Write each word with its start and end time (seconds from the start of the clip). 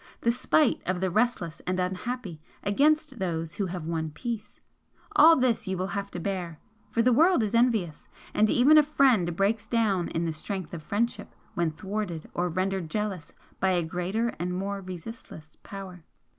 the 0.21 0.31
spite 0.31 0.81
of 0.87 0.99
the 0.99 1.11
restless 1.11 1.61
and 1.67 1.79
unhappy 1.79 2.41
against 2.63 3.19
those 3.19 3.53
who 3.53 3.67
have 3.67 3.85
won 3.85 4.09
peace! 4.09 4.59
All 5.15 5.35
this 5.35 5.67
you 5.67 5.77
will 5.77 5.89
have 5.93 6.09
to 6.09 6.19
bear, 6.19 6.57
for 6.89 7.03
the 7.03 7.13
world 7.13 7.43
is 7.43 7.53
envious 7.53 8.07
and 8.33 8.49
even 8.49 8.79
a 8.79 8.81
friend 8.81 9.35
breaks 9.35 9.67
down 9.67 10.07
in 10.07 10.25
the 10.25 10.33
strength 10.33 10.73
of 10.73 10.81
friendship 10.81 11.35
when 11.53 11.69
thwarted 11.69 12.27
or 12.33 12.49
rendered 12.49 12.89
jealous 12.89 13.31
by 13.59 13.73
a 13.73 13.83
greater 13.83 14.29
and 14.39 14.55
more 14.55 14.81
resistless 14.81 15.55
power!" 15.61 16.03